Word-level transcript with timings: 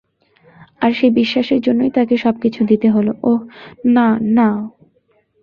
আর 0.81 0.91
সেই 0.93 1.11
বিশ্বাসের 1.11 1.59
জন্যই 1.61 1.91
তাকে 1.91 2.15
সবকিছু 2.17 2.61
দিতে 2.65 2.87
হলো 2.89 3.11
ওহ, 3.23 3.41
না, 3.87 4.07
না। 4.37 4.49